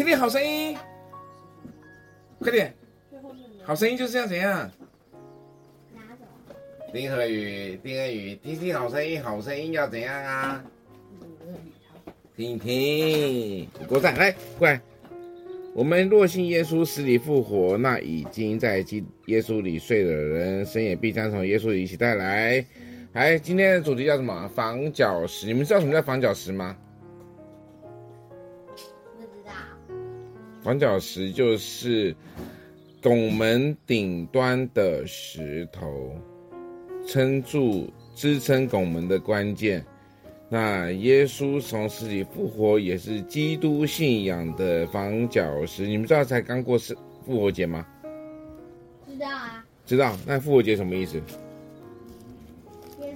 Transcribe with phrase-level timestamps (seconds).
[0.00, 0.74] 听听好声音，
[2.38, 2.74] 快点，
[3.62, 4.70] 好声音就是要怎样？
[6.90, 10.64] 丁和宇，丁和宇，听听好声音，好声音要怎样啊？
[12.34, 14.80] 听听，鼓掌，来，过来。
[15.74, 22.64] 我们若信耶稣死里复活，那已经在基耶稣里睡的人，生也必将从耶稣里一起带来。
[23.12, 24.48] 来，今天的主题叫什么？
[24.54, 25.46] 房角石。
[25.46, 26.74] 你们知道什么叫房角石吗？
[30.62, 32.14] 房角石就是
[33.02, 36.14] 拱门顶端的石头，
[37.06, 39.84] 撑住支撑拱门的关键。
[40.50, 45.86] 那耶稣从死里复活，也是基督信仰的房角石。
[45.86, 46.94] 你们知道才刚过是
[47.24, 47.86] 复活节吗？
[49.06, 49.64] 知道啊。
[49.86, 50.16] 知道。
[50.26, 51.22] 那复活节什么意思？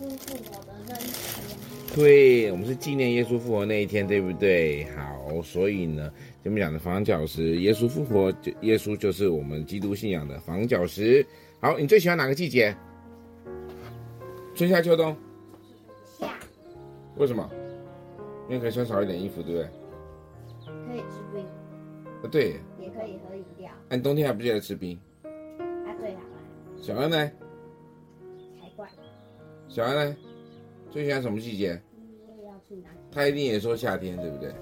[0.00, 1.94] 耶稣复活的那一天。
[1.94, 4.84] 对，我们是纪念耶稣复活那一天，对不对？
[4.96, 6.12] 好，所以呢，
[6.44, 11.26] 咱们讲的房角石，耶稣复活，就耶稣就是我们基督信仰的房角石。
[11.60, 12.76] 好，你最喜欢哪个季节？
[14.54, 15.16] 春夏秋冬。
[16.18, 16.28] 夏
[17.16, 17.48] 为什么？
[18.48, 19.68] 因为可以穿少一点衣服，对不对？
[20.86, 21.44] 可以吃冰。
[22.22, 22.56] 啊，对。
[22.80, 23.70] 也可以喝饮料。
[23.88, 24.98] 哎，你冬天还不记得吃冰？
[25.24, 26.20] 啊，对啊。
[26.80, 27.16] 小恩呢？
[28.60, 28.88] 才怪。
[29.68, 30.16] 小安呢？
[30.90, 31.80] 最喜欢什么季节？
[33.12, 34.54] 他一定也说夏天，对不对？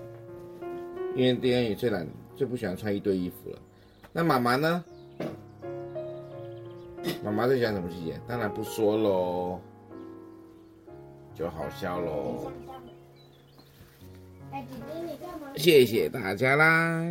[1.15, 3.59] 因为丁恩宇最懒，最不喜欢穿一堆衣服了。
[4.13, 4.85] 那妈妈呢？
[7.25, 8.21] 妈妈最喜欢什么季节？
[8.27, 9.61] 当然不说喽。
[11.35, 12.51] 就好笑喽！
[15.57, 17.05] 谢谢大家啦。